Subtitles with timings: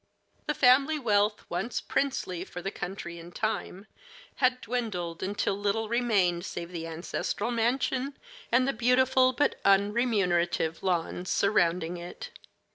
[0.47, 3.85] The family wealth, once princely for the country and time,
[4.37, 8.17] had dwindled until little remained save the ancestral mansion
[8.51, 12.31] and the beautiful but unremunerative lawns surrounding it.